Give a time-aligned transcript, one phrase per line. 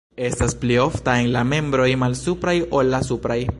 [0.17, 3.41] Estas pli ofta en la membroj malsupraj ol la supraj.